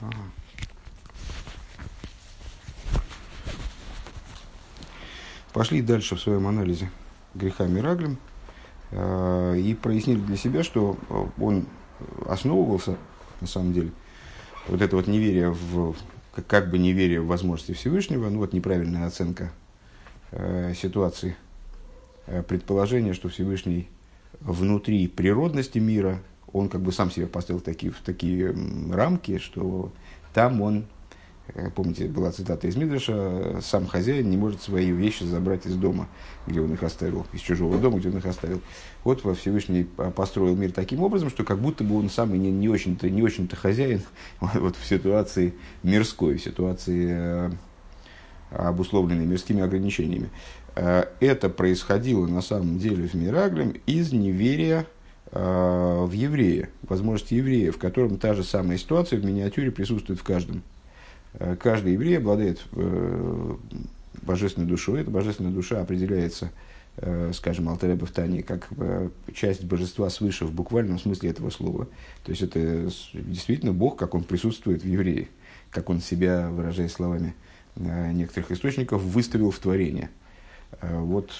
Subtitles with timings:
[0.00, 0.16] Ага.
[5.52, 6.90] Пошли дальше в своем анализе
[7.34, 8.18] греха Мираглем
[8.90, 11.66] э, и прояснили для себя, что э, он
[12.26, 12.96] основывался,
[13.40, 13.90] на самом деле,
[14.68, 15.96] вот это вот неверие в,
[16.46, 19.50] как бы неверие в возможности Всевышнего, ну вот неправильная оценка
[20.30, 21.36] э, ситуации,
[22.46, 23.88] предположение, что Всевышний
[24.40, 26.20] внутри природности мира,
[26.52, 28.54] он как бы сам себе поставил такие, в такие
[28.90, 29.92] рамки, что
[30.32, 30.86] там он
[31.54, 36.08] Э, помните, была цитата из Мидраша, сам хозяин не может свои вещи забрать из дома,
[36.46, 38.60] где он их оставил, из чужого дома, где он их оставил.
[39.04, 42.50] Вот во Всевышний построил мир таким образом, что как будто бы он сам и не,
[42.50, 44.02] не очень-то не очень-то хозяин
[44.40, 47.50] вот в ситуации мирской, в ситуации э,
[48.50, 50.28] обусловленной мирскими ограничениями.
[50.76, 54.86] Э, это происходило на самом деле в Мираглем из неверия
[55.30, 60.62] в еврея, возможности еврея, в котором та же самая ситуация в миниатюре присутствует в каждом.
[61.34, 63.56] Э, каждый еврей обладает э,
[64.22, 65.02] божественной душой.
[65.02, 66.50] Эта божественная душа определяется,
[66.96, 68.68] э, скажем, Алтареба в Тане, как
[69.34, 71.86] часть божества свыше в буквальном смысле этого слова.
[72.24, 75.28] То есть это действительно Бог, как Он присутствует в еврее,
[75.70, 77.34] как Он себя, выражая словами
[77.76, 80.10] некоторых источников, выставил в творение.
[80.80, 81.32] Вот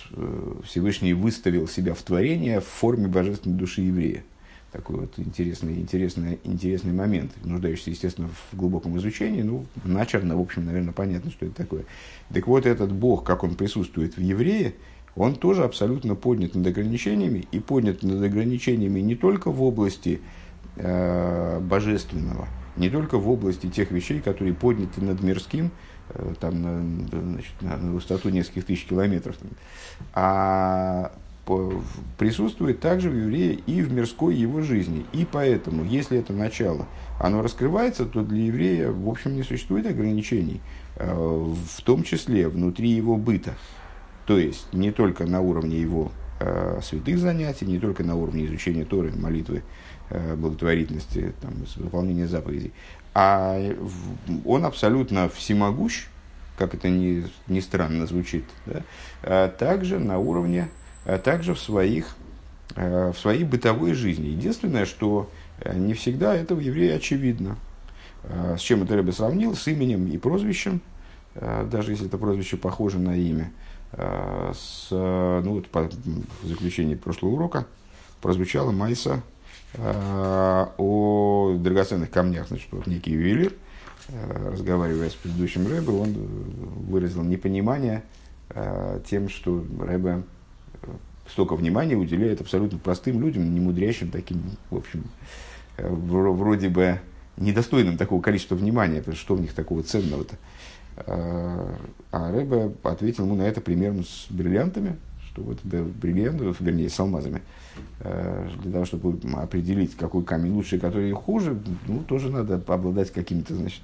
[0.64, 4.25] Всевышний выставил себя в творение в форме божественной души еврея
[4.72, 9.42] такой вот интересный, интересный, интересный момент, нуждающийся, естественно, в глубоком изучении.
[9.42, 11.84] Ну, начерно, в общем, наверное, понятно, что это такое.
[12.33, 14.75] Так вот, этот Бог, как он присутствует в еврее,
[15.17, 20.20] он тоже абсолютно поднят над ограничениями, и поднят над ограничениями не только в области
[20.77, 25.70] э, божественного, не только в области тех вещей, которые подняты над мирским, э,
[26.41, 29.37] там, на, значит, на, на высоту нескольких тысяч километров,
[30.14, 31.12] а
[32.19, 35.06] присутствует также в еврея и в мирской его жизни.
[35.12, 36.86] И поэтому, если это начало,
[37.19, 40.61] оно раскрывается, то для еврея, в общем, не существует ограничений,
[40.97, 43.55] э, в том числе внутри его быта.
[44.27, 48.85] То есть, не только на уровне его э, святых занятий, не только на уровне изучения
[48.85, 49.63] Торы, молитвы,
[50.11, 52.73] э, благотворительности, там, выполнения заповедей,
[53.20, 53.58] а
[54.45, 56.06] он абсолютно всемогущ,
[56.56, 58.83] как это ни, ни странно звучит, да,
[59.24, 60.68] а также на уровне
[61.05, 62.14] а также в, своих,
[62.77, 64.27] э, в своей бытовой жизни.
[64.28, 65.28] Единственное, что
[65.61, 67.57] э, не всегда это в евреи очевидно.
[68.57, 69.57] С чем это Рэбе сравнил?
[69.57, 70.83] С именем и прозвищем,
[71.34, 73.52] даже если это прозвище похоже на имя.
[73.92, 75.89] С, ну, вот по,
[76.42, 77.67] в заключении прошлого урока
[78.20, 79.23] прозвучала Майса
[79.77, 82.48] о драгоценных камнях.
[82.48, 83.52] Значит, вот некий ювелир,
[84.51, 86.14] разговаривая с предыдущим Рэбе, он
[86.89, 88.02] выразил непонимание
[89.05, 90.23] тем, что Рэбе
[91.30, 95.05] столько внимания уделяет абсолютно простым людям, не мудрящим таким, в общем,
[95.77, 97.01] э, вроде бы
[97.36, 100.36] недостойным такого количества внимания, потому что в них такого ценного-то.
[100.96, 101.77] А,
[102.11, 104.96] а Рэбе ответил ему на это примерно с бриллиантами,
[105.39, 107.43] что вот бриллианты, вернее, с алмазами,
[108.01, 113.55] э, для того, чтобы определить, какой камень лучше, который хуже, ну, тоже надо обладать каким-то,
[113.55, 113.83] значит,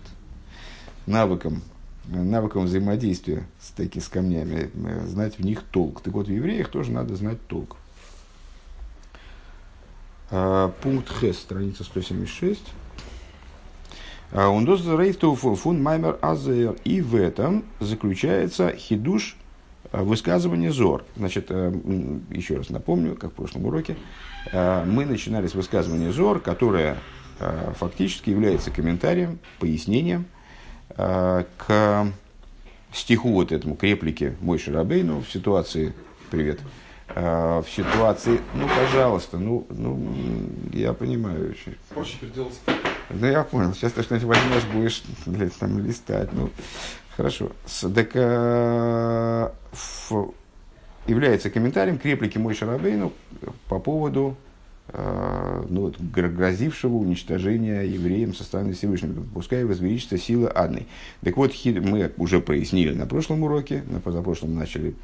[1.06, 1.62] навыком
[2.06, 6.02] навыком взаимодействия с, таки, с камнями, э, знать в них толк.
[6.02, 7.76] Так вот, в евреях тоже надо знать толк.
[10.30, 12.62] А, пункт Х, страница 176.
[14.32, 14.66] Он
[15.56, 16.76] фун маймер азер.
[16.84, 19.38] И в этом заключается хидуш
[20.02, 21.04] высказывание зор.
[21.16, 21.72] Значит, э,
[22.30, 23.96] еще раз напомню, как в прошлом уроке,
[24.52, 26.98] мы начинали с высказывания зор, которое
[27.78, 30.26] фактически является комментарием, пояснением
[30.96, 32.06] Э, к
[32.92, 35.92] стиху вот этому, к реплике Мой Шарабейну в ситуации,
[36.30, 36.60] привет,
[37.08, 40.14] э, в ситуации, ну, пожалуйста, ну, ну
[40.72, 41.56] я понимаю.
[41.92, 42.60] Проще сделать.
[43.10, 46.50] Ну, я понял, сейчас ты что-нибудь возьмешь, будешь, блядь, там листать, ну,
[47.16, 47.52] хорошо.
[47.94, 48.14] Так,
[51.06, 53.12] является комментарием к реплике Мой Шарабейну
[53.68, 54.36] по поводу
[54.88, 59.24] Э, ну, грозившего уничтожения евреям со стороны Всевышнего.
[59.32, 60.86] Пускай возвеличится сила адной.
[61.22, 64.94] Так вот, мы уже прояснили на прошлом уроке, на позапрошлом начали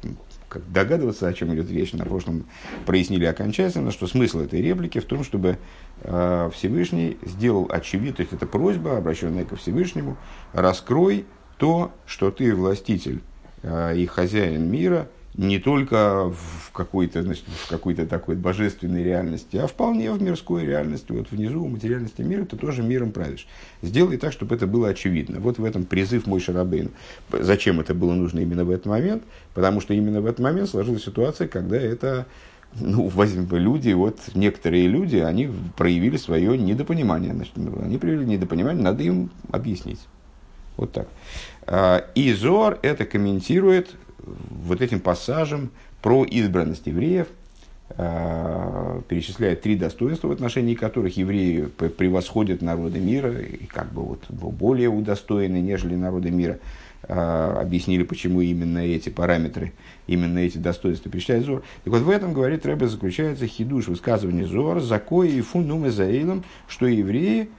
[0.49, 2.45] как догадываться, о чем идет речь, на прошлом
[2.85, 5.57] прояснили окончательно, что смысл этой реплики в том, чтобы
[6.03, 10.15] э, Всевышний сделал очевидно, то есть это просьба, обращенная ко Всевышнему,
[10.53, 11.25] раскрой
[11.61, 13.21] то, что ты властитель
[13.61, 19.67] э, и хозяин мира– не только в какой-то, значит, в какой-то такой божественной реальности, а
[19.67, 21.11] вполне в мирской реальности.
[21.11, 23.47] Вот внизу, в материальности мира, ты тоже миром правишь.
[23.81, 25.39] Сделай так, чтобы это было очевидно.
[25.39, 26.89] Вот в этом призыв мой Шарабейн.
[27.31, 29.23] Зачем это было нужно именно в этот момент?
[29.53, 32.25] Потому что именно в этот момент сложилась ситуация, когда это
[32.79, 37.33] ну, возьмем люди, вот некоторые люди, они проявили свое недопонимание.
[37.33, 39.99] Значит, они проявили недопонимание, надо им объяснить.
[40.81, 41.07] Вот так.
[41.67, 45.69] А, и Зор это комментирует вот этим пассажем
[46.01, 47.27] про избранность евреев,
[47.91, 54.25] а, перечисляет три достоинства, в отношении которых евреи превосходят народы мира и как бы вот
[54.29, 56.57] более удостоены, нежели народы мира.
[57.03, 59.73] А, объяснили, почему именно эти параметры,
[60.07, 61.61] именно эти достоинства перечисляет Зор.
[61.83, 66.87] Так вот, в этом, говорит Рэбе, заключается хидуш высказывания Зор, закоя и фунум заилом, что
[66.87, 67.49] евреи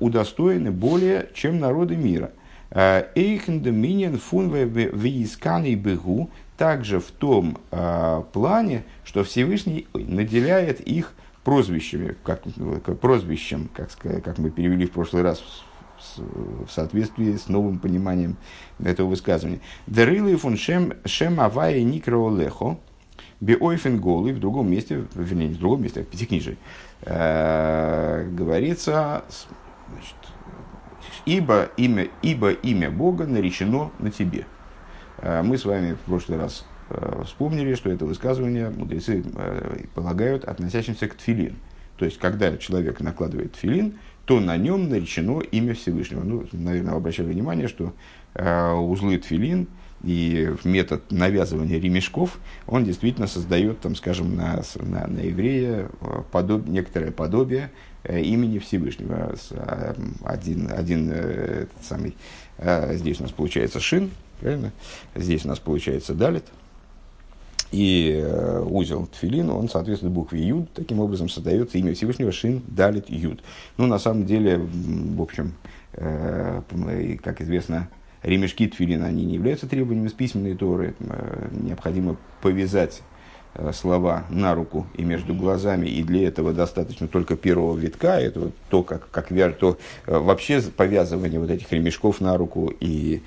[0.00, 2.30] удостоены более, чем народы мира.
[2.70, 11.12] Эйхен доминин фун висканы бегу, также в том э, плане, что Всевышний наделяет их
[11.44, 12.42] прозвищами, как,
[13.00, 13.90] прозвищем, как,
[14.24, 15.42] как мы перевели в прошлый раз
[16.16, 18.36] в соответствии с новым пониманием
[18.82, 19.60] этого высказывания.
[19.86, 22.78] Дерылы фун шем, шем авая никро лехо,
[23.40, 26.56] биойфен голый, в другом месте, вернее, не в другом месте, а в Пятикнижии,
[27.02, 29.24] э, говорится,
[29.90, 30.16] значит,
[31.26, 34.46] ибо имя, ибо имя Бога наречено на тебе.
[35.18, 40.44] Э, мы с вами в прошлый раз э, вспомнили, что это высказывание мудрецы э, полагают
[40.44, 41.56] относящимся к тфилин.
[41.98, 46.22] То есть, когда человек накладывает тфилин, то на нем наречено имя Всевышнего.
[46.22, 47.94] Ну, наверное, обращали внимание, что
[48.34, 49.68] узлы тфилин
[50.06, 52.38] и метод навязывания ремешков,
[52.68, 55.88] он действительно создает, там, скажем, на, на, на еврея
[56.30, 57.72] подоб, некоторое подобие
[58.04, 59.34] э, имени Всевышнего.
[59.50, 59.94] Э,
[60.24, 62.14] один, один э, этот самый,
[62.58, 64.72] э, здесь у нас получается шин, правильно?
[65.16, 66.44] Здесь у нас получается далит.
[67.72, 70.72] И э, узел тфилин, он соответствует букве Юд.
[70.72, 73.42] Таким образом создается имя Всевышнего Шин Далит Юд.
[73.76, 75.54] Ну, на самом деле, в общем,
[75.94, 76.62] э,
[77.20, 77.88] как известно,
[78.22, 80.94] ремешки тфилина, они не являются требованием из письменной Торы.
[81.00, 83.02] Э, необходимо повязать
[83.58, 88.40] Э, слова на руку и между глазами, и для этого достаточно только первого витка, это
[88.40, 93.22] вот то, как, как вер, то э, вообще повязывание вот этих ремешков на руку и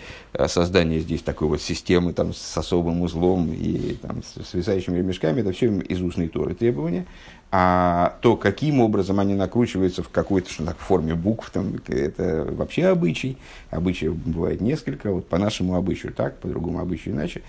[0.47, 5.51] создание здесь такой вот системы там, с особым узлом и там, с свисающими ремешками, это
[5.51, 7.05] все из устной торы требования.
[7.51, 12.85] А то, каким образом они накручиваются в какой-то что, так, форме букв, там, это вообще
[12.85, 13.37] обычай.
[13.71, 17.41] Обычаев бывает несколько, вот по нашему обычаю так, по другому обычаю иначе.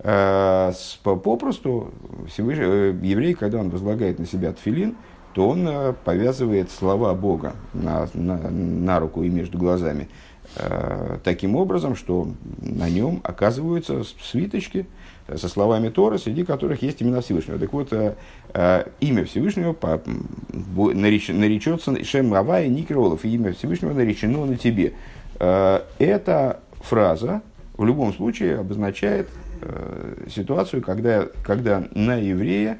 [0.00, 0.72] А,
[1.02, 1.94] попросту
[2.28, 2.58] Всевыш...
[2.60, 4.94] Э, еврей, когда он возлагает на себя тфилин,
[5.32, 10.25] то он э, повязывает слова Бога на, на, на руку и между глазами э,
[11.24, 12.28] таким образом, что
[12.60, 14.86] на нем оказываются свиточки
[15.34, 17.58] со словами Тора, среди которых есть имена Всевышнего.
[17.58, 19.76] Так вот, имя Всевышнего
[20.52, 24.94] наречется Шем Авай Никролов, имя Всевышнего наречено на тебе.
[25.38, 27.42] Эта фраза
[27.76, 29.28] в любом случае обозначает
[29.62, 32.78] Э, ситуацию, когда, когда на еврея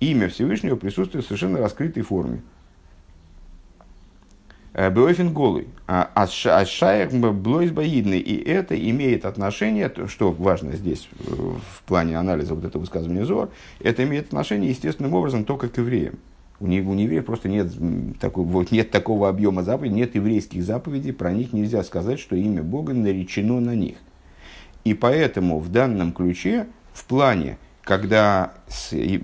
[0.00, 2.42] имя Всевышнего присутствует в совершенно раскрытой форме.
[4.72, 5.68] Э, Беофин голый.
[5.86, 8.20] А, а, а блойс баидный.
[8.20, 13.50] И это имеет отношение, что важно здесь э, в плане анализа вот этого высказывания Зор,
[13.80, 16.18] это имеет отношение естественным образом только к евреям.
[16.60, 17.72] У, не, у евреев просто нет,
[18.20, 22.92] такого, нет такого объема заповедей, нет еврейских заповедей, про них нельзя сказать, что имя Бога
[22.92, 23.96] наречено на них.
[24.84, 27.58] И поэтому в данном ключе, в плане,
[27.90, 28.52] когда,
[28.92, 29.18] э,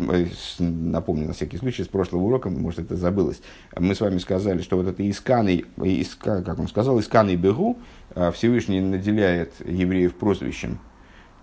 [0.58, 3.40] напомню на всякий случай, с прошлого урока, может это забылось,
[3.78, 7.78] мы с вами сказали, что вот это исканный, иска, как он сказал, исканный бегу,
[8.16, 10.80] э, Всевышний наделяет евреев прозвищем,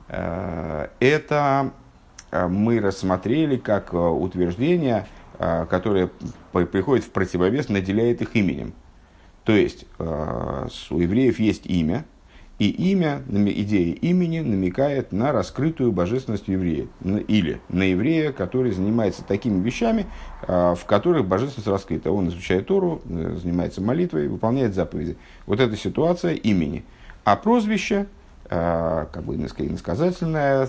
[0.09, 1.71] э, это
[2.49, 5.05] мы рассмотрели как утверждение,
[5.37, 6.09] которое
[6.51, 8.73] приходит в противовес, наделяет их именем.
[9.43, 12.05] То есть у евреев есть имя,
[12.63, 16.87] и имя, идея имени намекает на раскрытую божественность еврея.
[17.27, 20.05] Или на еврея, который занимается такими вещами,
[20.47, 22.09] а, в которых божественность раскрыта.
[22.11, 25.17] Он изучает Тору, э, занимается молитвой, выполняет заповеди.
[25.45, 26.85] Вот эта ситуация имени.
[27.25, 28.05] А прозвище,
[28.45, 30.65] а, как бы иносказательное,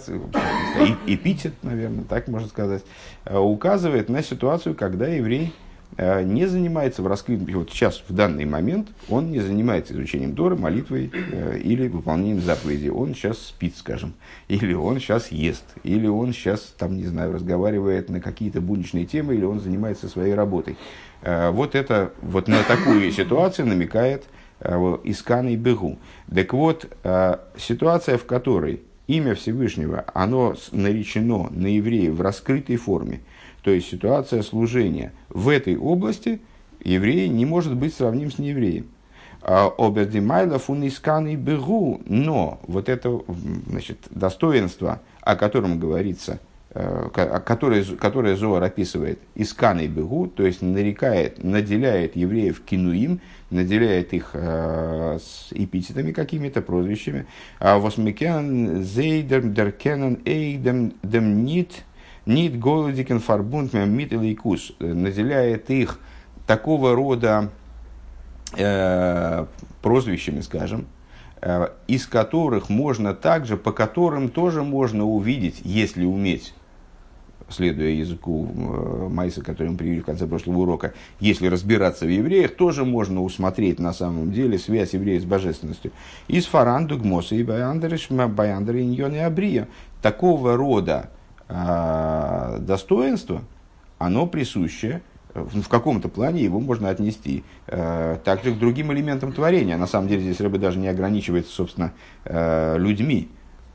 [1.07, 2.83] эпитет, наверное, так можно сказать,
[3.25, 5.64] а, указывает на ситуацию, когда еврей Э,
[5.97, 11.11] не занимается в раскрытом, вот сейчас, в данный момент, он не занимается изучением Торы, молитвой
[11.13, 12.91] э, или выполнением заповедей.
[12.91, 14.15] Он сейчас спит, скажем,
[14.49, 19.35] или он сейчас ест, или он сейчас, там, не знаю, разговаривает на какие-то будничные темы,
[19.35, 20.77] или он занимается своей работой.
[21.23, 24.25] Э, вот это, вот на такую ситуацию намекает
[24.61, 25.99] э, Искан и Бегу.
[26.35, 33.21] Так вот, э, ситуация, в которой имя Всевышнего, оно наречено на евреев в раскрытой форме–
[33.65, 36.41] то есть ситуация служения в этой области
[36.85, 38.89] еврей не может быть сравним с неевреем.
[39.41, 43.21] А Обердимайла фунисканы бегу, но вот это
[43.67, 46.41] значит, достоинство, о котором говорится
[46.75, 55.19] которое, которое Зоар описывает исканой бегу, то есть нарекает, наделяет евреев кинуим, наделяет их э,
[55.23, 57.27] с эпитетами какими-то, прозвищами.
[57.61, 61.45] А восмекен зейдер деркенен эйдем дем
[62.27, 64.33] нит голодикен фарбунт мит или
[64.81, 66.01] наделяет их
[66.47, 67.51] такого рода
[68.57, 69.47] э,
[69.83, 70.87] прозвищами, скажем,
[71.41, 76.55] э, из которых можно также, по которым тоже можно увидеть, если уметь
[77.49, 82.55] следуя языку э, Майса, который мы привели в конце прошлого урока, если разбираться в евреях,
[82.57, 85.93] тоже можно усмотреть на самом деле связь еврея с божественностью.
[86.29, 89.69] Из фаранду гмоса и баяндериш баяндер и абрия.
[90.03, 93.43] Такого рода э, достоинство,
[93.99, 95.03] оно присуще,
[95.35, 99.77] в каком-то плане его можно отнести э, также к другим элементам творения.
[99.77, 101.93] На самом деле здесь рыба даже не ограничивается, собственно,
[102.25, 103.29] э, людьми.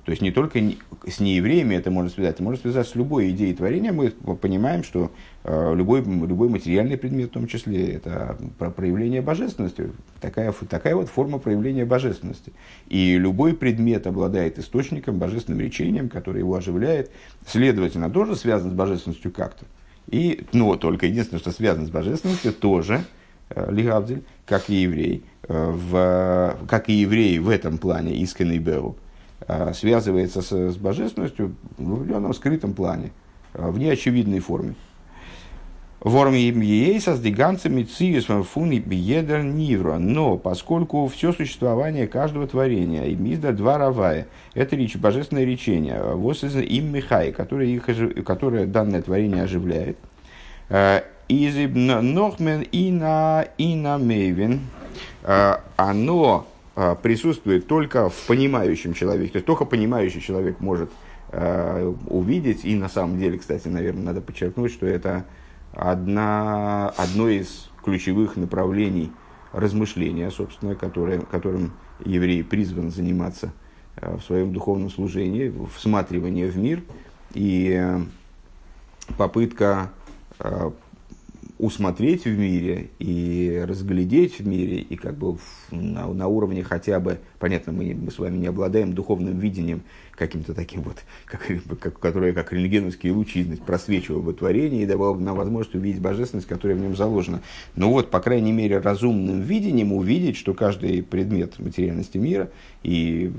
[0.06, 0.60] То есть не только
[1.08, 3.92] с неевреями это можно связать, это можно связать с любой идеей творения.
[3.92, 5.12] Мы понимаем, что
[5.44, 9.92] э, любой, любой материальный предмет, в том числе, это про проявление божественности,
[10.22, 12.54] такая, такая вот форма проявления божественности.
[12.88, 17.12] И любой предмет обладает источником, божественным речением, которое его оживляет,
[17.46, 19.66] следовательно, тоже связан с божественностью как-то.
[20.08, 23.02] И, но только единственное, что связано с божественностью, тоже,
[23.50, 28.96] э, Лигавдель, как и еврей, э, в, как и еврей в этом плане, исканный Беу,
[28.96, 29.09] а,
[29.74, 33.12] связывается с, с божественностью в определенном скрытом плане,
[33.54, 34.76] а, в неочевидной форме.
[36.02, 39.98] Ворм ей со сдиганцами циюс фуни биедер нивро.
[39.98, 46.44] Но поскольку все существование каждого творения, и мизда два равая, это речь, божественное речение, вос
[46.46, 47.90] из им михай, которое, их,
[48.24, 49.98] которое данное творение оживляет.
[50.70, 54.62] А, из нохмен и на и на мейвин.
[55.24, 56.59] Оно а,
[57.02, 59.34] присутствует только в понимающем человеке.
[59.34, 60.90] То есть только понимающий человек может
[61.32, 62.64] э, увидеть.
[62.64, 65.26] И на самом деле, кстати, наверное, надо подчеркнуть, что это
[65.74, 69.12] одна, одно из ключевых направлений
[69.52, 71.74] размышления, собственно, которое, которым
[72.06, 73.52] еврей призван заниматься
[73.98, 76.84] э, в своем духовном служении, всматривание в мир
[77.34, 78.00] и
[79.18, 79.92] попытка
[81.60, 85.38] усмотреть в мире и разглядеть в мире, и как бы
[85.70, 89.82] на, на уровне хотя бы, понятно, мы, мы с вами не обладаем духовным видением
[90.16, 91.48] каким-то таким вот, как,
[91.80, 96.48] как, которое как рентгеновские лучи просвечивало бы творение и давало бы нам возможность увидеть божественность,
[96.48, 97.42] которая в нем заложена.
[97.76, 102.50] Но вот, по крайней мере, разумным видением увидеть, что каждый предмет материальности мира
[102.84, 103.32] и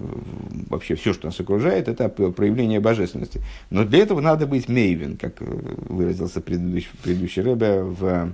[0.69, 3.42] вообще все, что нас окружает, это проявление божественности.
[3.69, 8.33] Но для этого надо быть мейвен, как выразился предыдущий, предыдущий Рэбе в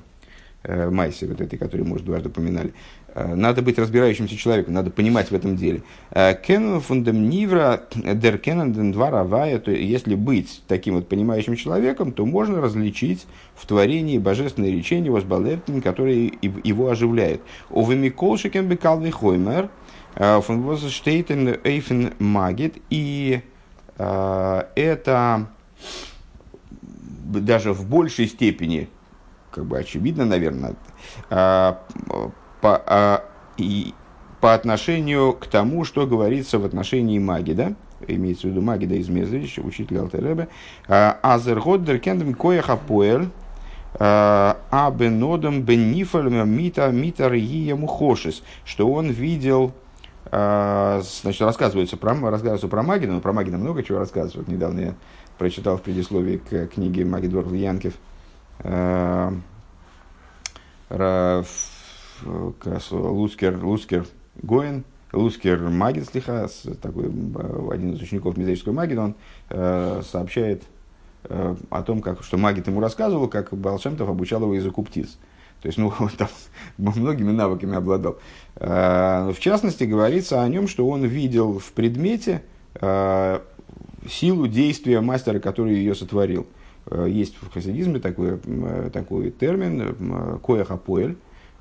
[0.62, 2.73] э, Майсе, вот этой, которую мы уже дважды упоминали.
[3.16, 5.82] Э, надо быть разбирающимся человеком, надо понимать в этом деле.
[6.12, 8.38] Кен фундам нивра дер
[8.92, 14.70] два равая, то если быть таким вот понимающим человеком, то можно различить в творении божественное
[14.70, 17.40] речение возбалептин, которое его оживляет.
[17.70, 19.70] Овеми колшикен бекалви хоймер,
[20.14, 23.40] фун штейтен эйфен магит, и
[23.96, 25.49] э, это
[27.25, 28.88] даже в большей степени,
[29.50, 30.75] как бы очевидно, наверное,
[31.30, 31.75] э,
[32.66, 33.25] по, а,
[33.58, 33.94] и,
[34.40, 37.76] по отношению к тому, что говорится в отношении Магида,
[38.08, 40.49] имеется в виду Магида из Мезрича, учителя Алтеребе,
[40.88, 43.28] а, Азергот деркендем коеха поэль,
[44.00, 47.30] а, абенодом бенифалем мита мита
[47.76, 49.73] мухошис, что он видел,
[50.28, 54.49] значит, рассказывается про, рассказывается про Магида, но про Магида много чего рассказывают.
[54.49, 54.94] Недавно я
[55.38, 57.94] прочитал в предисловии к книге Магидор Янкев
[62.25, 64.06] Лускер, Лускер
[64.42, 66.49] Гоин, Лускер Магид, слиха,
[66.82, 69.14] такой, один из учеников мезрической магии, он
[69.50, 70.62] э, сообщает
[71.25, 75.16] э, о том, как, что Магид ему рассказывал, как Балшемтов обучал его языку птиц.
[75.62, 76.28] То есть, ну, он там
[76.78, 78.18] многими навыками обладал.
[78.56, 82.42] Э, в частности, говорится о нем, что он видел в предмете
[82.75, 83.40] э,
[84.08, 86.46] силу действия мастера, который ее сотворил.
[86.87, 91.14] Э, есть в хасидизме такой, э, такой термин э, Э,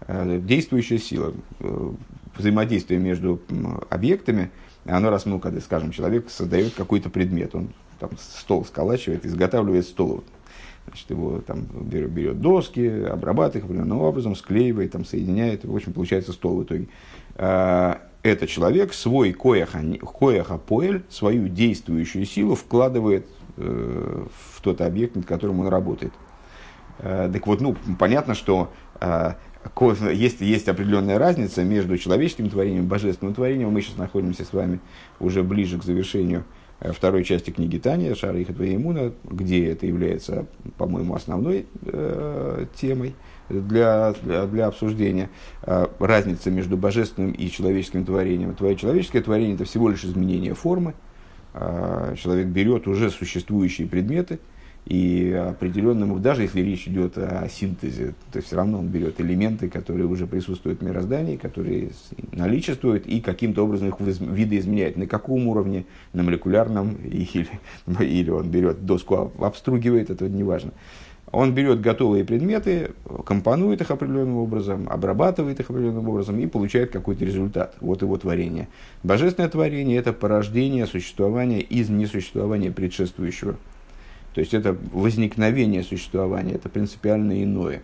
[0.07, 1.91] действующая сила, э,
[2.37, 3.41] взаимодействие между
[3.89, 4.51] объектами,
[4.85, 10.23] оно раз, ну, когда, скажем, человек создает какой-то предмет, он там стол сколачивает, изготавливает стол,
[10.85, 15.93] значит, его там берет, берет доски, обрабатывает их определенным образом, склеивает, там, соединяет, в общем,
[15.93, 16.87] получается стол в итоге.
[17.35, 19.81] Э, это человек свой кояха,
[20.19, 26.11] кояха поэль, свою действующую силу вкладывает в тот объект, над которым он работает.
[26.97, 28.73] Так вот, ну, понятно, что
[30.11, 33.69] есть, есть определенная разница между человеческим творением и божественным творением.
[33.69, 34.79] Мы сейчас находимся с вами
[35.19, 36.45] уже ближе к завершению
[36.79, 40.45] второй части книги Таня, Шара и Имуна, где это является,
[40.77, 43.15] по-моему, основной э, темой
[43.49, 45.29] для, для, для обсуждения.
[45.63, 48.55] Э, разница между божественным и человеческим творением.
[48.55, 50.93] Твое человеческое творение– это всего лишь изменение формы.
[51.53, 54.39] Э, человек берет уже существующие предметы–
[54.85, 60.05] и определенному, даже если речь идет о синтезе, то все равно он берет элементы, которые
[60.05, 61.89] уже присутствуют в мироздании, которые
[62.31, 64.95] наличествуют, и каким-то образом их видоизменяет.
[64.97, 65.85] На каком уровне?
[66.13, 67.49] На молекулярном, или,
[67.99, 70.71] или он берет доску, обстругивает, это неважно.
[71.31, 72.91] Он берет готовые предметы,
[73.25, 77.75] компонует их определенным образом, обрабатывает их определенным образом и получает какой-то результат.
[77.81, 78.67] Вот его творение.
[79.01, 83.57] Божественное творение– это порождение существования из несуществования предшествующего.
[84.35, 87.81] То есть это возникновение существования, это принципиально иное.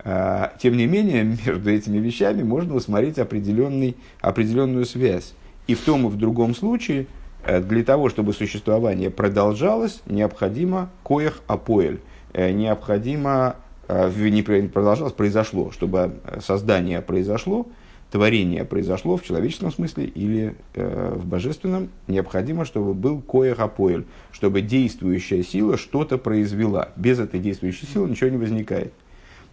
[0.00, 5.34] А, тем не менее, между этими вещами можно усмотреть определенный, определенную связь.
[5.68, 7.06] И в том и в другом случае,
[7.44, 12.00] э, для того, чтобы существование продолжалось, необходимо коях апоэль,
[12.32, 13.54] э, необходимо,
[13.86, 17.68] э, не продолжалось, произошло, чтобы создание произошло,
[18.10, 24.62] творение произошло в человеческом смысле или э, в божественном, необходимо, чтобы был коэх апоэль, чтобы
[24.62, 26.90] действующая сила что-то произвела.
[26.96, 28.92] Без этой действующей силы ничего не возникает.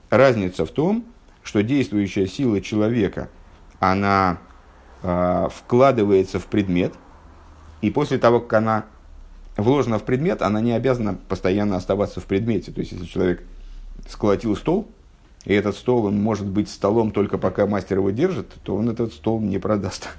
[0.10, 1.06] Разница в том,
[1.44, 3.30] что действующая сила человека,
[3.80, 4.40] она
[5.04, 6.94] э, вкладывается в предмет,
[7.82, 8.86] и после того, как она
[9.58, 12.72] вложена в предмет, она не обязана постоянно оставаться в предмете.
[12.72, 13.44] То есть, если человек
[14.08, 14.88] сколотил стол,
[15.46, 19.14] и этот стол, он может быть столом только пока мастер его держит, то он этот
[19.14, 20.10] стол не продаст.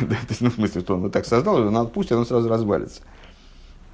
[0.40, 3.02] ну, в смысле, что он вот так создал, он отпустит, он сразу развалится.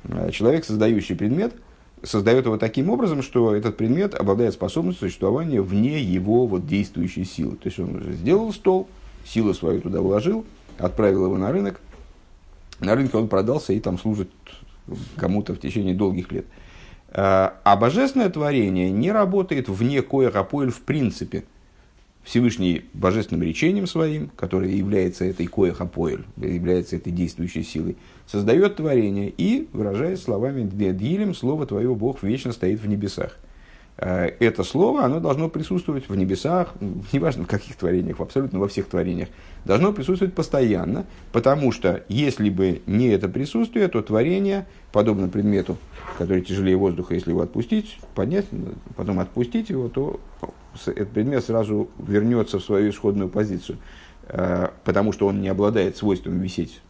[0.04, 1.54] А человек, создающий предмет,
[2.02, 7.56] создает его таким образом, что этот предмет обладает способностью существования вне его вот действующей силы.
[7.56, 8.86] То есть он уже сделал стол,
[9.24, 10.44] силу свою туда вложил,
[10.76, 11.80] отправил его на рынок.
[12.80, 14.28] На рынке он продался и там служит
[15.16, 16.44] кому-то в течение долгих лет.
[16.44, 16.61] Э,
[17.14, 21.44] а божественное творение не работает вне коэрапоэль в принципе.
[22.22, 29.68] Всевышний божественным речением своим, которое является этой коэхапоэль, является этой действующей силой, создает творение и,
[29.72, 33.36] выражаясь словами Дилем, слово твое Бог вечно стоит в небесах.
[34.04, 36.74] Э, это слово, оно должно присутствовать в небесах,
[37.12, 39.28] неважно в каких творениях, абсолютно во всех творениях,
[39.64, 45.76] должно присутствовать постоянно, потому что если бы не это присутствие, то творение, подобно предмету,
[46.18, 48.46] который тяжелее воздуха, если его отпустить, поднять,
[48.96, 50.18] потом отпустить его, то
[50.84, 53.78] этот предмет сразу вернется в свою исходную позицию,
[54.26, 56.82] э, потому что он не обладает свойством висеть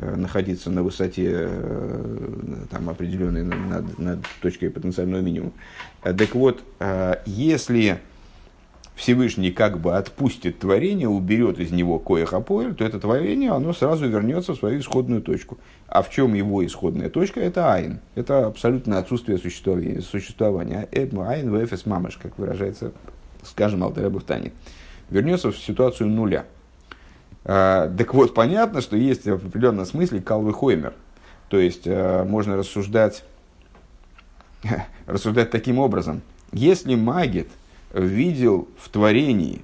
[0.00, 1.48] Э, находиться на высоте
[2.70, 5.52] там, определенной над, над точкой потенциального минимума.
[6.08, 6.62] Э, так вот,
[7.26, 8.00] если
[8.98, 14.54] Всевышний как бы отпустит творение, уберет из него коехапоэль, то это творение, оно сразу вернется
[14.54, 15.58] в свою исходную точку.
[15.86, 17.40] А в чем его исходная точка?
[17.40, 18.00] Это айн.
[18.16, 20.00] Это абсолютно отсутствие существования.
[20.00, 20.88] существования.
[20.92, 22.92] Айн в эфес мамаш, как выражается,
[23.44, 24.52] скажем, Алтаребу в Тане.
[25.10, 26.44] Вернется в ситуацию нуля.
[27.44, 30.92] А, так вот, понятно, что есть в определенном смысле калвы хоймер.
[31.48, 33.24] То есть, а, можно рассуждать,
[35.06, 36.22] рассуждать таким образом.
[36.52, 37.48] Если Магит
[37.92, 39.62] видел в творении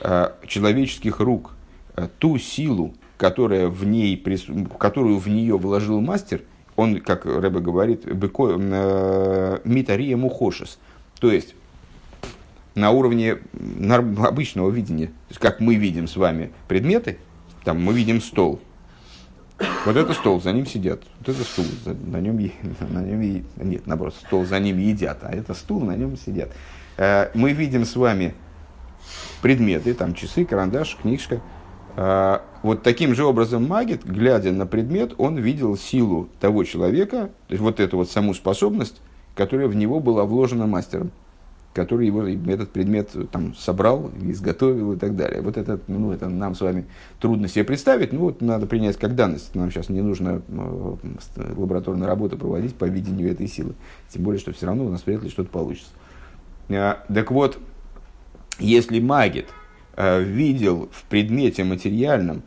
[0.00, 1.52] а, человеческих рук
[2.18, 4.22] ту силу, которая в ней,
[4.78, 6.42] которую в нее вложил мастер,
[6.76, 8.04] он, как Рэбе говорит,
[9.64, 10.78] митария мухошес.
[11.18, 11.54] То есть,
[12.74, 13.38] на уровне
[14.18, 17.16] обычного видения, как мы видим с вами предметы,
[17.64, 18.60] там мы видим стол.
[19.58, 21.00] Вот это стол, за ним сидят.
[21.20, 22.36] Вот это стул, на нем,
[22.90, 26.50] на нем нет, наоборот, стол за ним едят, а это стул, на нем сидят.
[26.96, 28.34] Э, мы видим с вами
[29.42, 31.40] предметы, там часы, карандаш, книжка.
[31.96, 37.52] Э, вот таким же образом Магит, глядя на предмет, он видел силу того человека, то
[37.52, 39.00] есть вот эту вот саму способность,
[39.34, 41.12] которая в него была вложена мастером
[41.76, 45.42] который его, этот предмет там, собрал, изготовил и так далее.
[45.42, 46.86] Вот это, ну, это нам с вами
[47.20, 49.54] трудно себе представить, ну вот надо принять как данность.
[49.54, 50.96] Нам сейчас не нужно э,
[51.54, 53.74] лабораторную работу проводить по видению этой силы.
[54.08, 55.90] Тем более, что все равно у нас вряд ли что-то получится.
[56.70, 57.58] А, так вот,
[58.58, 59.48] если Магит
[59.96, 62.42] э, видел в предмете материальном,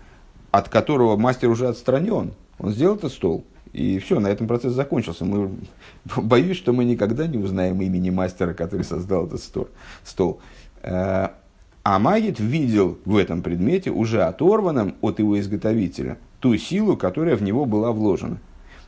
[0.50, 5.26] от которого мастер уже отстранен, он сделал этот стол, и все, на этом процесс закончился.
[5.26, 5.52] Мы,
[6.18, 9.70] боюсь, что мы никогда не узнаем имени мастера, который создал этот стол.
[10.04, 10.40] стол.
[10.82, 11.30] Э,
[11.84, 17.44] а Магит видел в этом предмете, уже оторванном от его изготовителя, ту силу, которая в
[17.44, 18.40] него была вложена.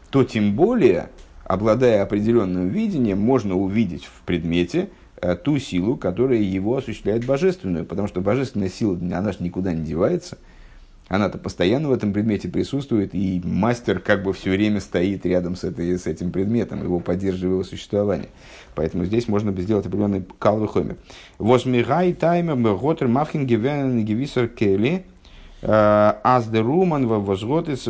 [0.09, 1.09] То тем более,
[1.45, 4.89] обладая определенным видением, можно увидеть в предмете
[5.21, 7.85] э, ту силу, которая его осуществляет божественную.
[7.85, 10.37] Потому что божественная сила, она же никуда не девается–
[11.11, 15.65] она-то постоянно в этом предмете присутствует, и мастер как бы все время стоит рядом с,
[15.65, 18.29] этой, с этим предметом, его поддерживая его существование.
[18.75, 20.95] Поэтому здесь можно бы сделать определенный калвы хомер.
[21.37, 25.03] Восмигай таймер готер мавхин гивен гивисер кели
[25.61, 27.89] э, аз де руман возготес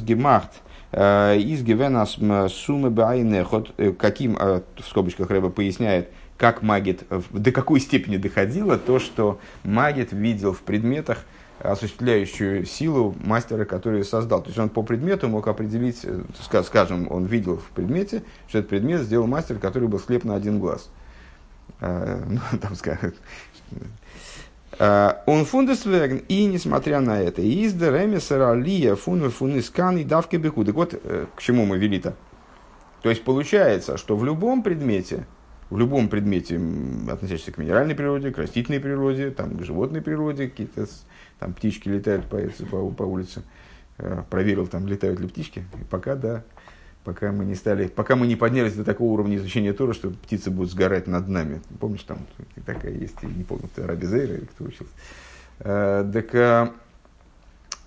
[0.00, 2.16] гемахт э, из гивенас
[2.54, 3.44] сумы байне
[3.76, 10.12] э, каким, в скобочках Рэба поясняет, как магит, до какой степени доходило то, что магит
[10.12, 11.26] видел в предметах,
[11.62, 14.42] осуществляющую силу мастера, который создал.
[14.42, 16.22] То есть он по предмету мог определить, э,
[16.64, 20.58] скажем, он видел в предмете, что этот предмет сделал мастер, который был слеп на один
[20.58, 20.90] глаз.
[21.80, 23.14] А, ну, там скажем.
[24.78, 30.64] А, он фундесверген, и несмотря на это, из деремесера лия фун фунискан и давки беку.
[30.64, 32.14] Так вот, э, к чему мы вели-то?
[33.02, 35.26] То есть получается, что в любом предмете,
[35.70, 36.60] в любом предмете,
[37.08, 40.86] относящемся к минеральной природе, к растительной природе, там, к животной природе, какие-то
[41.42, 42.38] там птички летают по,
[42.70, 43.42] по, по улице,
[43.98, 46.44] э, проверил, там летают ли птички, и пока, да,
[47.02, 50.52] пока мы не стали, пока мы не поднялись до такого уровня изучения Тора, что птицы
[50.52, 51.60] будут сгорать над нами.
[51.80, 52.18] Помнишь, там
[52.64, 54.92] такая есть, не помню, кто Рабизейра или кто учился.
[55.58, 56.72] Э, так, а,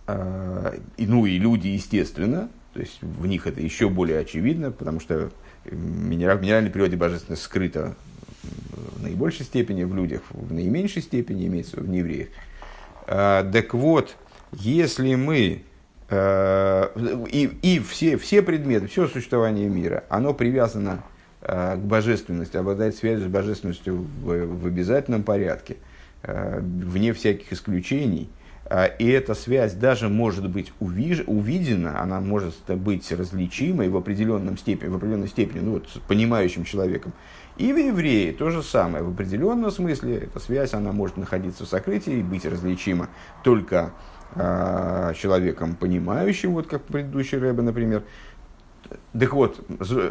[0.07, 4.99] а, и, ну и люди, естественно, то есть в них это еще более очевидно, потому
[4.99, 5.31] что
[5.71, 7.95] минераль, в минеральной природе божественность скрыта
[8.43, 12.27] в наибольшей степени в людях, в наименьшей степени имеется в неевреях.
[12.27, 12.54] А,
[13.05, 14.15] так вот,
[14.51, 15.63] если мы
[16.09, 16.91] а,
[17.31, 21.03] и, и все, все предметы, все существование мира, оно привязано
[21.41, 25.77] а, к божественности, обладает связью с божественностью в, в обязательном порядке,
[26.23, 28.29] вне всяких исключений.
[28.97, 34.89] И эта связь даже может быть увиж, увидена, она может быть различимой в, определенном степени,
[34.89, 37.13] в определенной степени, ну, вот, понимающим человеком.
[37.57, 39.03] И в евреи то же самое.
[39.03, 43.09] В определенном смысле эта связь она может находиться в сокрытии и быть различима
[43.43, 43.91] только
[44.35, 48.03] э, человеком понимающим, вот как предыдущий Рэбе, например.
[49.17, 49.59] Так вот,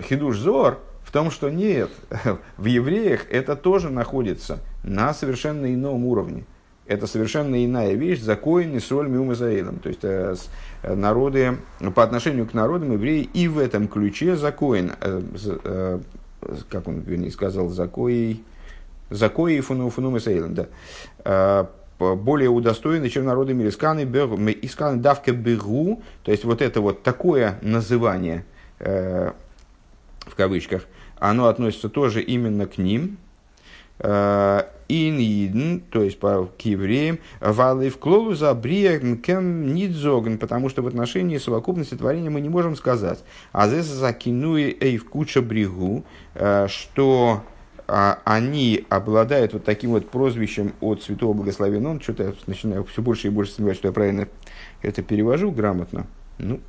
[0.09, 1.91] Хидуш Зор в том, что нет,
[2.57, 6.45] в евреях это тоже находится на совершенно ином уровне.
[6.87, 9.79] Это совершенно иная вещь, закоин и соль миумазаилом.
[9.79, 10.35] То есть э,
[10.83, 11.59] народы,
[11.95, 15.23] по отношению к народам евреи и в этом ключе закоин, э,
[15.65, 16.01] э,
[16.69, 18.45] как он, вернее, сказал, закоей,
[19.11, 20.17] закоей фуну фуну
[20.51, 20.67] да,
[21.25, 23.69] а, более удостоены, чем народы мира.
[23.69, 24.05] Исканы,
[25.01, 28.45] давка бегу, то есть вот это вот такое называние,
[28.81, 29.33] э,
[30.21, 30.87] в кавычках,
[31.19, 33.17] оно относится тоже именно к ним,
[34.01, 38.55] э, ин то есть по, к евреям, валы в клолу за
[39.23, 43.25] кем нидзоген, потому что в отношении совокупности творения мы не можем сказать.
[43.53, 47.43] А здесь закинуи эй в куча бригу, э, что
[47.87, 51.89] а, они обладают вот таким вот прозвищем от святого благословения.
[51.89, 54.29] Он что-то я начинаю все больше и больше сомневаться, что я правильно
[54.83, 56.07] это перевожу грамотно.
[56.39, 56.61] Ну.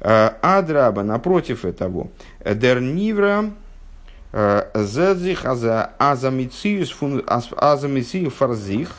[0.00, 2.08] Э, Адраба, напротив этого,
[2.44, 3.52] дернивра,
[4.32, 6.94] Зедзих азамициус
[7.56, 8.90] азамицию фарзих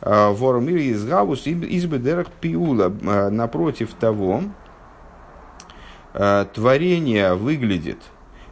[0.00, 2.88] воромир из гавус избедерах пиула.
[3.30, 4.42] Напротив того,
[6.12, 7.98] творение выглядит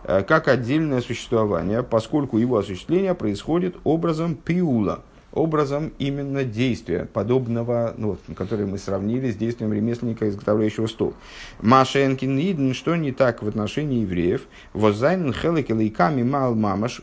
[0.05, 5.03] как отдельное существование, поскольку его осуществление происходит образом пиула–
[5.33, 11.15] образом именно действия, подобного, ну, который мы сравнили с действием ремесленника, изготовляющего стол.
[11.61, 14.43] Маша Энкин Иден, что не так в отношении евреев,
[14.75, 17.03] воззайнен хелекелейками мал мамаш,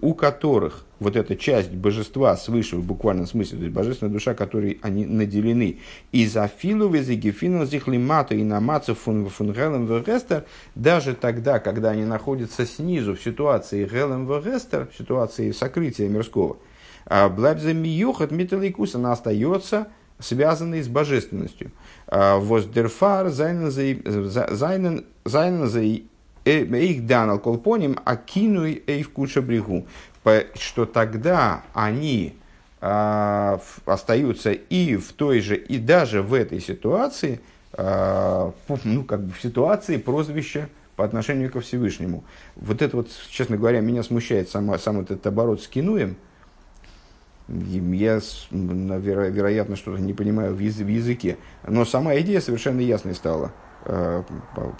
[0.00, 4.78] у которых вот эта часть божества свыше в буквальном смысле, то есть божественная душа, которой
[4.82, 5.78] они наделены,
[6.12, 12.66] и за филу везигефину зихлимату и намацу фун фунгелем вегестер, даже тогда, когда они находятся
[12.66, 16.58] снизу в ситуации гелем вегестер, в ситуации сокрытия мирского–
[17.06, 19.88] Блабза миюхат миталикус, она остается
[20.22, 21.70] связанной с божественностью.
[22.06, 23.70] А воздерфар зайнен
[25.66, 29.86] за их данал колпоним акинуй эйв куча брегу.
[30.54, 32.34] Что тогда они
[32.80, 37.40] а, остаются и в той же, и даже в этой ситуации,
[37.72, 38.52] а,
[38.84, 42.22] ну, как бы в ситуации прозвища по отношению ко Всевышнему.
[42.54, 46.16] Вот это вот, честно говоря, меня смущает сам, сам этот оборот с кинуем–
[47.48, 51.38] я, веро, вероятно, что-то не понимаю в, языке.
[51.66, 53.52] Но сама идея совершенно ясной стала,
[53.84, 54.22] э,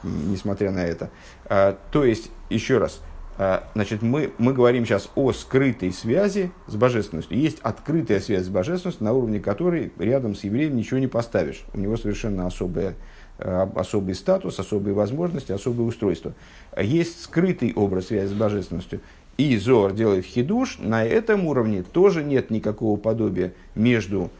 [0.02, 1.10] несмотря на это.
[1.46, 3.00] Э, то есть, еще раз,
[3.38, 7.36] э, значит, мы, мы говорим сейчас о скрытой связи с божественностью.
[7.36, 11.64] Есть открытая связь с божественностью, на уровне которой рядом с евреем ничего не поставишь.
[11.74, 12.94] У него совершенно особая
[13.38, 16.32] особый статус, особые возможности, особое устройство.
[16.80, 19.00] Есть скрытый образ связи с божественностью
[19.36, 24.30] и Зор делает хидуш, на этом уровне тоже нет никакого подобия между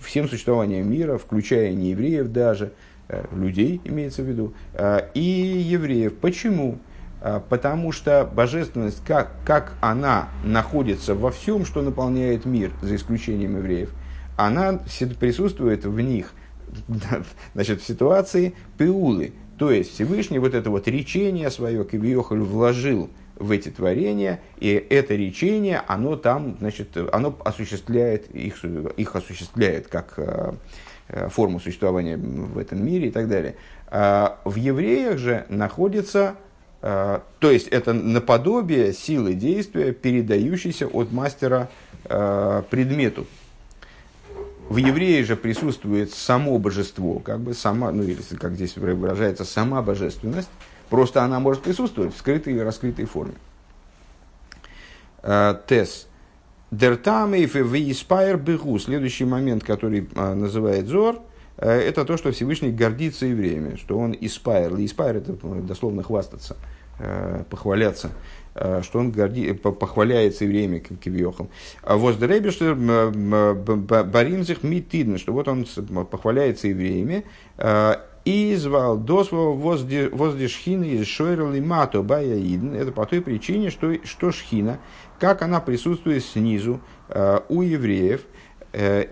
[0.00, 2.72] всем существованием мира, включая неевреев даже,
[3.32, 4.54] людей имеется в виду,
[5.14, 6.14] и евреев.
[6.14, 6.78] Почему?
[7.48, 13.90] Потому что божественность, как, как она находится во всем, что наполняет мир, за исключением евреев,
[14.36, 14.80] она
[15.18, 16.32] присутствует в них,
[17.54, 19.32] значит, в ситуации пеулы.
[19.58, 25.14] То есть Всевышний вот это вот речение свое, Кивиохаль, вложил в эти творения, и это
[25.14, 30.52] речение, оно там, значит, оно осуществляет, их, их осуществляет как э,
[31.08, 33.56] э, форму существования в этом мире и так далее.
[33.88, 36.36] А в евреях же находится,
[36.82, 41.68] э, то есть это наподобие силы действия, передающейся от мастера
[42.04, 43.26] предмету.
[44.68, 49.82] В евреи же присутствует само божество, как бы сама, ну или как здесь выражается, сама
[49.82, 50.48] божественность,
[50.92, 53.32] Просто она может присутствовать в скрытой и раскрытой форме.
[55.22, 56.06] Э, Тес.
[56.70, 58.78] Дертамейф виспайр бегу.
[58.78, 61.20] Следующий момент, который э, называет Зор,
[61.56, 64.74] э, это то, что Всевышний гордится евреями, что он испайр.
[64.80, 66.58] Испайр это дословно хвастаться,
[67.48, 68.10] похваляться
[68.54, 71.48] что он горди, похваляется евреями кивьехом.
[71.82, 75.64] А Воздеребештер баринзих митидн, что вот он
[76.04, 77.24] похваляется евреями,
[78.24, 82.74] и звал досво возле шхины из шойрли мато баяидн.
[82.74, 84.78] Это по той причине, что, что шхина,
[85.18, 88.22] как она присутствует снизу э, у евреев,
[88.72, 89.06] э,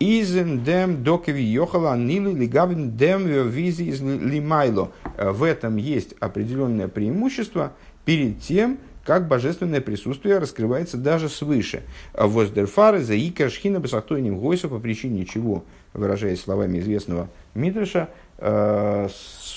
[0.00, 4.90] Изен дем докови йохала нилы лигавин дем визи из лимайло.
[5.16, 7.72] Э, в этом есть определенное преимущество
[8.04, 11.82] перед тем, как божественное присутствие раскрывается даже свыше.
[12.14, 18.21] Воздерфары за икер шхина басахтойним гойса по причине чего, выражаясь словами известного Мидраша, Э,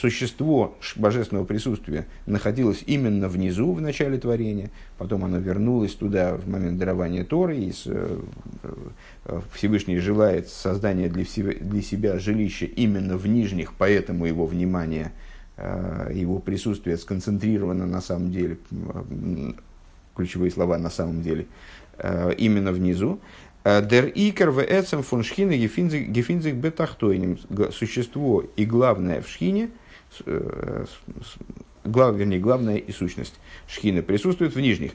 [0.05, 4.69] существо божественного присутствия находилось именно внизу в начале творения,
[4.99, 8.19] потом оно вернулось туда в момент дарования Торы, и э,
[9.25, 11.25] э, Всевышний желает создания для
[11.81, 15.11] себя жилища именно в нижних, поэтому его внимание,
[15.57, 18.57] его присутствие сконцентрировано на самом деле,
[20.15, 21.47] ключевые слова на самом деле,
[22.37, 23.19] именно внизу.
[23.65, 27.39] Дер икер в эцем фон шхина гефинзик бетахтойним.
[27.71, 29.71] Существо и главное в шхине,
[30.25, 30.85] э,
[31.83, 33.33] глав, вернее, главная и сущность
[33.67, 34.91] шхины присутствует в нижних.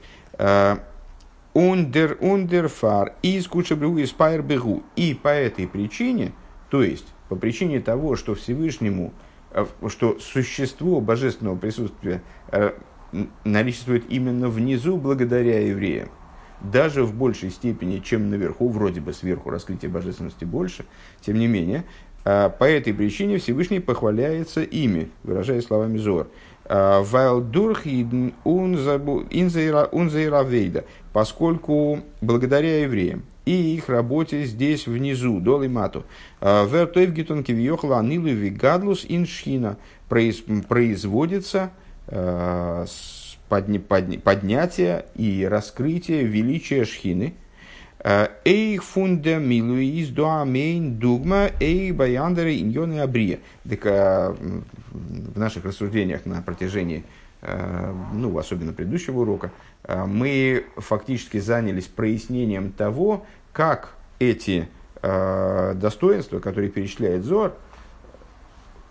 [1.53, 4.85] Ундер, ундерфар, из кучебру из бегу.
[4.95, 6.33] И по этой причине,
[6.71, 9.13] то есть по причине того, что Всевышнему,
[9.51, 12.73] э, что существо божественного присутствия э,
[13.45, 16.09] наличествует именно внизу благодаря евреям,
[16.63, 20.85] даже в большей степени, чем наверху, вроде бы сверху раскрытие божественности больше,
[21.21, 21.85] тем не менее,
[22.25, 26.29] а, по этой причине Всевышний похваляется ими, выражая словами Зор.
[26.67, 27.03] А,
[29.91, 36.05] унзейравейда, поскольку благодаря евреям и их работе здесь внизу, дол и мату,
[36.41, 36.65] а,
[37.99, 41.71] анилу вигадлус иншхина, производится
[43.51, 47.35] подня, подня, поднятие и раскрытие величия Шхины.
[47.99, 53.41] Э, Эйх фунда милуис дуамейн дугма эй баяндеры иньоны абрия.
[53.69, 54.35] Так э,
[54.93, 57.05] в наших рассуждениях на протяжении,
[57.43, 59.51] э, ну, особенно предыдущего урока,
[59.87, 64.69] мы фактически занялись прояснением того, как эти
[65.03, 67.55] достоинства, которые перечисляет Зор,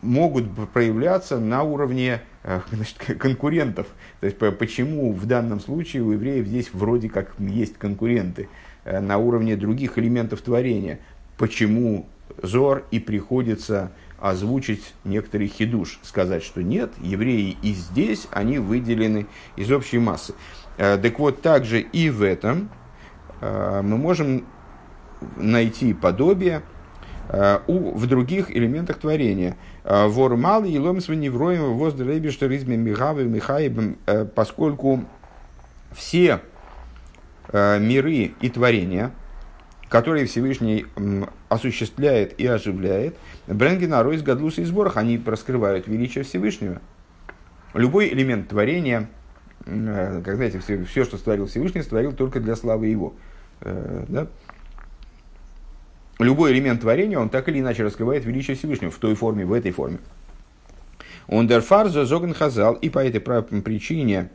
[0.01, 3.87] могут проявляться на уровне э, значит, конкурентов.
[4.19, 8.49] То есть почему в данном случае у евреев здесь вроде как есть конкуренты
[8.85, 10.99] э, на уровне других элементов творения.
[11.37, 12.05] Почему
[12.41, 19.71] Зор и приходится озвучить некоторый хидуш, сказать, что нет, евреи и здесь, они выделены из
[19.71, 20.33] общей массы.
[20.77, 22.69] Э, так вот, также и в этом
[23.41, 24.43] мы можем
[25.37, 26.61] найти подобие
[27.29, 29.55] в других элементах творения–
[29.89, 35.03] Э, Вормал и ломс невроем воздребе что ризме михавы михаибом, э, поскольку
[35.91, 36.41] все
[37.47, 39.11] э, миры и творения,
[39.89, 40.85] которые Всевышний
[41.49, 46.79] осуществляет и оживляет, Бренгена, Ройс, Гадлус и Сборах, они раскрывают величие Всевышнего.
[47.73, 49.09] Любой элемент творения,
[49.65, 53.15] как знаете, все, все, что створил Всевышний, створил только для славы Его.
[53.61, 54.27] Да?
[56.19, 59.71] Любой элемент творения, он так или иначе раскрывает величие Всевышнего в той форме, в этой
[59.71, 59.99] форме.
[61.27, 64.29] Он дерфарза зоген хазал, и по этой причине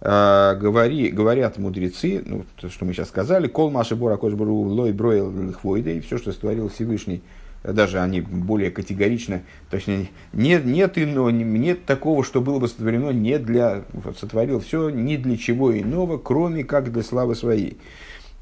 [0.00, 4.92] э, говори, говорят мудрецы, ну, то, что мы сейчас сказали, кол маши бора кошбару лой
[4.92, 7.22] броил хвойда, и все, что створил Всевышний,
[7.64, 9.88] даже они более категорично, то есть
[10.32, 13.82] нет, нет, ино, нет такого, что было бы сотворено не для,
[14.18, 17.78] сотворил все ни для чего иного, кроме как для славы своей.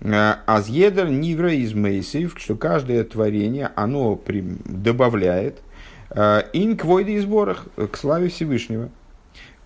[0.01, 5.63] Азъедер нивра из мейсив, что каждое творение, оно при, добавляет
[6.11, 8.91] инквойды и сборах к славе Всевышнего.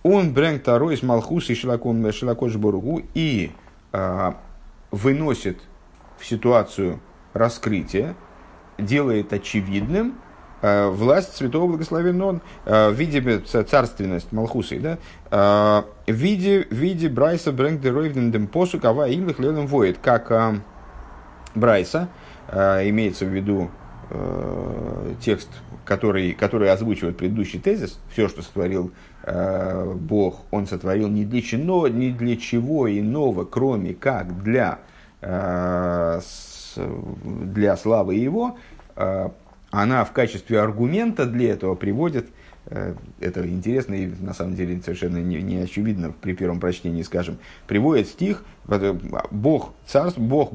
[0.02, 3.50] Он брэнг второй из Малхуса и Шилакош Боругу и
[4.90, 5.58] выносит
[6.18, 7.00] в ситуацию
[7.34, 8.16] раскрытия,
[8.78, 10.14] делает очевидным
[10.62, 14.98] власть святого благословенного он а, в виде царственность Малхусы, да,
[15.30, 20.60] в виде, в виде Брайса брэнг деройвден посу кава имлих лелем воет, как
[21.54, 22.08] Брайса,
[22.52, 23.70] имеется в виду
[25.20, 25.48] текст,
[25.84, 28.92] который, который озвучивает предыдущий тезис, все, что сотворил
[29.22, 34.78] Э, Бог, он сотворил не для, чего, не для чего иного, кроме как для,
[35.20, 36.20] э,
[36.76, 38.56] для славы Его,
[38.96, 39.28] э,
[39.70, 42.28] она в качестве аргумента для этого приводит,
[42.66, 48.06] это интересно и на самом деле совершенно не, не очевидно при первом прочтении, скажем, приводит
[48.08, 48.44] стих
[49.30, 50.52] Бог, царств, Бог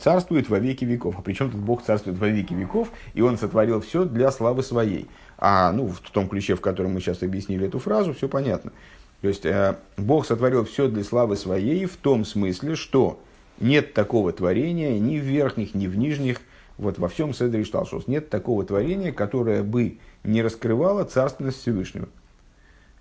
[0.00, 1.16] царствует во веки веков.
[1.18, 5.08] А причем тут Бог царствует во веки веков, и Он сотворил все для славы своей.
[5.36, 8.72] А ну, в том ключе, в котором мы сейчас объяснили эту фразу, все понятно.
[9.20, 13.20] То есть э, Бог сотворил все для славы своей в том смысле, что
[13.58, 16.40] нет такого творения ни в верхних, ни в нижних,
[16.80, 22.08] вот во всем Седри Шталшус, нет такого творения, которое бы не раскрывало царственность Всевышнего.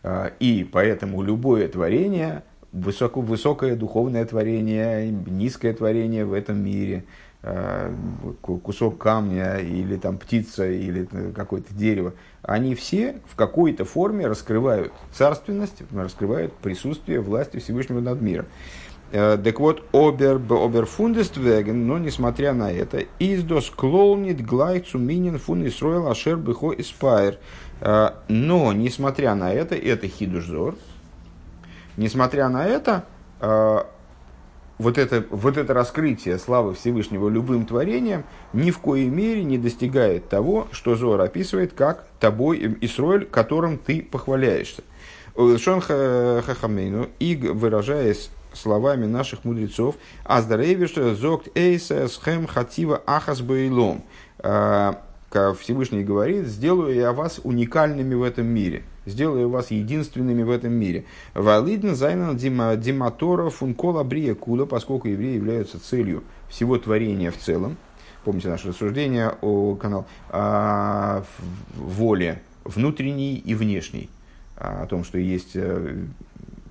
[0.03, 7.05] Э, и поэтому любое творение, высоко, высокое духовное творение, низкое творение в этом мире–
[7.41, 7.95] Э,
[8.41, 12.11] кусок камня или там птица или какое-то дерево,
[12.41, 18.45] они все в какой-то форме раскрывают царственность, раскрывают присутствие власти Всевышнего над миром.
[19.11, 26.07] Э, так вот, обер, оберфундествеген, но несмотря на это, издос клоунит глайцу минин фун исроил
[26.07, 27.37] ашер бихо испайр.
[27.81, 30.75] Э, но, несмотря на это, это хидушзор,
[31.97, 33.05] несмотря на это,
[34.77, 40.29] вот это, вот это раскрытие славы Всевышнего любым творением ни в коей мере не достигает
[40.29, 44.83] того, что Зор описывает как тобой Исроэль, которым ты похваляешься.
[45.57, 54.03] Шон Хахамейну, и выражаясь словами наших мудрецов, Аздаревиш зогт эйса схем хатива ахас бейлом.
[54.39, 55.01] А,
[55.59, 61.05] Всевышний говорит, сделаю я вас уникальными в этом мире сделаю вас единственными в этом мире.
[61.33, 67.77] Валидн зайнан диматора функола брия куда, поскольку евреи являются целью всего творения в целом.
[68.23, 71.23] Помните наше рассуждение о, канал, о
[71.75, 74.09] воле внутренней и внешней.
[74.57, 76.03] О том, что есть э,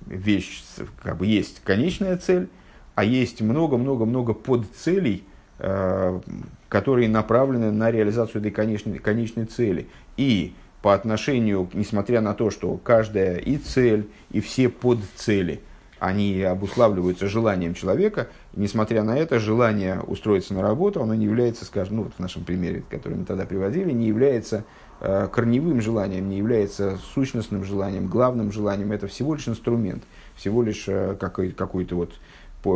[0.09, 0.63] вещь,
[1.01, 2.49] как бы есть конечная цель,
[2.95, 5.23] а есть много-много-много подцелей,
[5.59, 6.19] э,
[6.67, 9.87] которые направлены на реализацию этой конечной, конечной цели.
[10.17, 15.61] И по отношению, несмотря на то, что каждая и цель, и все подцели,
[15.99, 21.97] они обуславливаются желанием человека, несмотря на это, желание устроиться на работу, оно не является, скажем,
[21.97, 24.63] ну вот в нашем примере, который мы тогда приводили, не является
[24.99, 30.03] корневым желанием, не является сущностным желанием, главным желанием, это всего лишь инструмент,
[30.35, 32.11] всего лишь э, какой, какой-то вот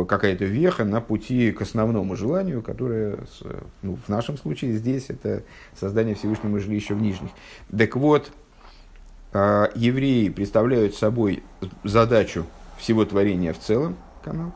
[0.08, 3.18] какая-то веха на пути к основному желанию, которое
[3.82, 5.42] ну, в нашем случае здесь это
[5.78, 7.30] создание Всевышнего жилища в Нижних.
[7.76, 8.30] Так вот,
[9.34, 11.42] а, евреи представляют собой
[11.82, 12.46] задачу
[12.78, 14.54] всего творения в целом, канал.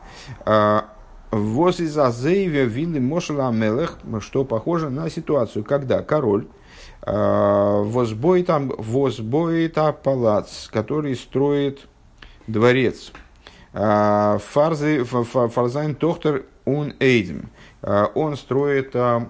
[1.31, 6.47] Воз из Азееве вилли Мошела Амелех, что похоже на ситуацию, когда король
[7.05, 11.87] возбой там, возбой палац, который строит
[12.49, 13.11] дворец,
[13.73, 17.49] а, Фарзы, Фарзайн Тохтер Ун Эйдем.
[17.81, 19.27] А, он строит а,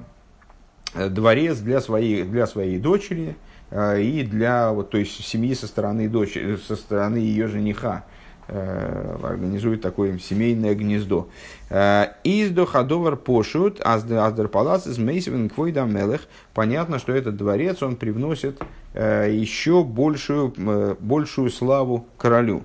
[0.95, 3.35] дворец для своей, для своей дочери
[3.71, 8.05] и для вот, то есть семьи со стороны, дочери, со стороны ее жениха
[8.49, 11.29] организует такое семейное гнездо.
[11.69, 16.21] Из до ходовар пошут, аздер палац из мейсивен квойда мелех.
[16.53, 18.59] Понятно, что этот дворец, он привносит
[18.93, 20.53] еще большую,
[20.99, 22.63] большую славу королю.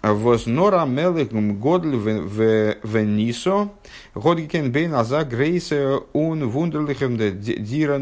[0.00, 3.70] Вознора мелыгм годль в Нисо,
[4.14, 7.98] годгикен бейн аза грейсе ун вундерлихем дира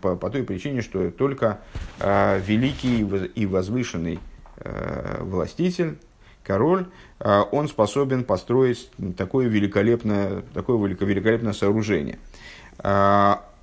[0.00, 1.58] по, той причине, что только
[1.98, 3.00] э, великий
[3.34, 4.33] и возвышенный э,
[5.20, 5.98] властитель,
[6.44, 6.86] король,
[7.20, 12.18] э, он способен построить такое великолепное, такое великолепное сооружение.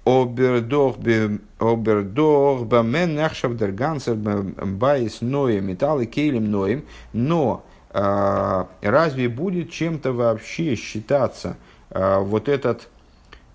[0.04, 0.98] Обердох
[2.64, 11.58] бамен нахшав дер гансер байс ноем металлы кейлем ноем, но разве будет чем-то вообще считаться
[11.90, 12.88] вот этот,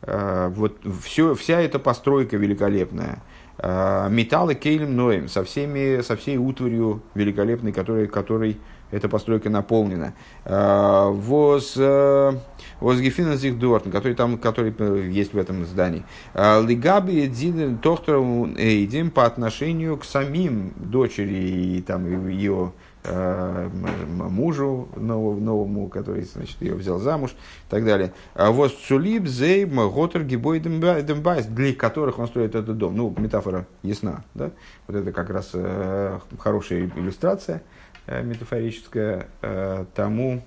[0.03, 3.23] вот все, вся эта постройка великолепная,
[3.59, 8.59] металлы кейлем ноем, со, всеми, со всей утварью великолепной, которой, которой
[8.91, 10.15] эта постройка наполнена.
[10.45, 12.33] А, воз э,
[12.81, 16.05] Возгефина Зихдортн, который там, который э, есть в этом здании.
[16.35, 22.73] А, Лигаби Дин Тохтору Эйдим по отношению к самим дочери и там ее
[23.07, 28.13] мужу новому, новому, который значит, ее взял замуж и так далее.
[28.35, 32.97] А вот Цулиб, Зейб, Готер, Гибой, Дембайс, для которых он строит этот дом.
[32.97, 34.25] Ну, метафора ясна.
[34.35, 34.51] Да?
[34.87, 37.63] Вот это как раз э, хорошая иллюстрация
[38.07, 40.43] э, метафорическая э, тому,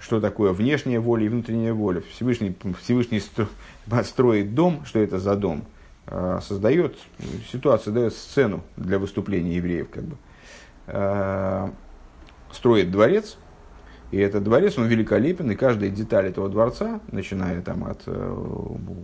[0.00, 2.02] что такое внешняя воля и внутренняя воля.
[2.12, 3.20] Всевышний, Всевышний
[4.02, 5.64] строит дом, что это за дом,
[6.06, 6.96] э, создает
[7.50, 9.88] ситуацию, дает сцену для выступления евреев.
[9.90, 10.27] Как бы э,
[12.50, 13.36] строит дворец,
[14.10, 18.34] и этот дворец, он великолепен, и каждая деталь этого дворца, начиная там от э,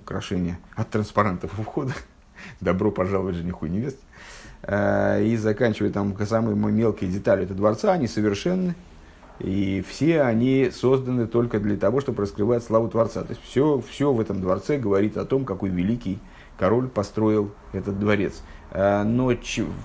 [0.01, 1.93] украшения, от транспарантов у входа,
[2.61, 4.01] добро пожаловать жениху и невесте,
[4.63, 8.75] э, и заканчивая там самые мелкие детали этого дворца, они совершенны,
[9.41, 13.25] и все они созданы только для того, чтобы раскрывать славу Творца.
[13.25, 16.21] То есть все, все в этом дворце говорит о том, какой великий
[16.57, 18.43] король построил этот дворец.
[18.75, 19.33] Э, но,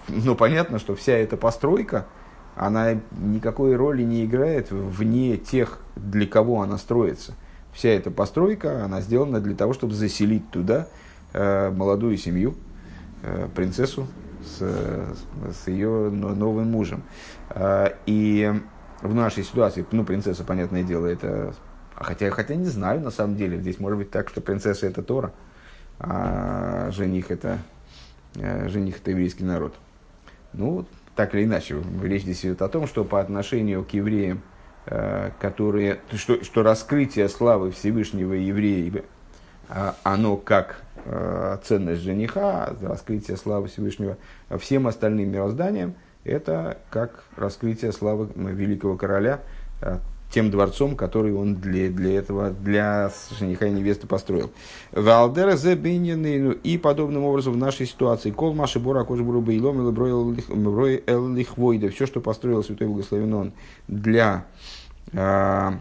[0.07, 2.07] но понятно, что вся эта постройка,
[2.55, 7.35] она никакой роли не играет вне тех, для кого она строится.
[7.71, 10.87] Вся эта постройка, она сделана для того, чтобы заселить туда
[11.33, 12.55] э, молодую семью,
[13.21, 14.07] э, принцессу
[14.43, 17.03] с, с ее новым мужем.
[18.05, 18.53] И
[19.01, 21.53] в нашей ситуации, ну, принцесса, понятное дело, это...
[21.93, 25.33] Хотя, хотя не знаю, на самом деле, здесь может быть так, что принцесса это Тора,
[25.99, 27.59] а жених это
[28.35, 29.73] жених это еврейский народ.
[30.53, 34.41] Ну, так или иначе, речь здесь идет о том, что по отношению к евреям,
[34.85, 39.03] э, которые, что, что раскрытие славы Всевышнего еврея,
[39.69, 40.81] э, оно как
[41.63, 44.17] ценность жениха, раскрытие славы Всевышнего
[44.59, 49.39] всем остальным мирозданиям, это как раскрытие славы великого короля,
[50.31, 54.51] тем дворцом, который он для, для этого, для жениха и невесты построил.
[54.91, 58.31] Валдера ну и подобным образом в нашей ситуации.
[58.31, 61.89] Кол Маши Бора Кожбуру Бейлом или Эл Лихвойда.
[61.89, 63.53] Все, что построил Святой Благословен он
[63.87, 64.45] для
[65.13, 65.71] э,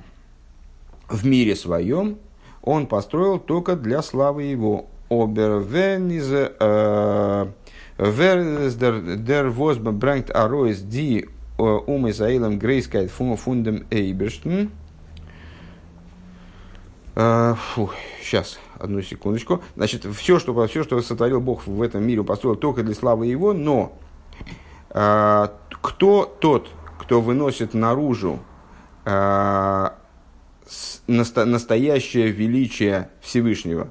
[1.09, 2.17] в мире своем,
[2.63, 4.87] он построил только для славы его.
[5.11, 6.31] Обервен из
[7.99, 11.27] Вердер Возба Бранкт Ароис Ди
[11.59, 14.71] um Израилем Грейскайт фундам Эйберштен.
[17.15, 19.61] Сейчас, одну секундочку.
[19.75, 23.53] Значит, все что, все, что сотворил Бог в этом мире, построил только для славы Его,
[23.53, 23.99] но
[24.91, 26.69] э, кто тот,
[27.01, 28.39] кто выносит наружу
[29.05, 29.89] э,
[31.09, 33.91] наста, настоящее величие Всевышнего?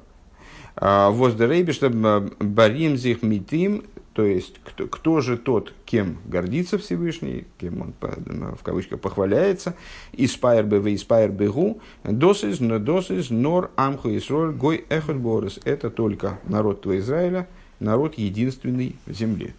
[0.80, 3.84] Воздерейбешта баримзих митим
[4.18, 9.76] то есть, кто, кто же тот, кем гордится Всевышний, кем он в кавычках похваляется,
[10.12, 15.60] испайр бы вы испайр бегу, досис, досис, нор, амху, исроль, гой, эхот, борис.
[15.64, 17.46] Это только народ твоего Израиля,
[17.78, 19.54] народ единственный в земле.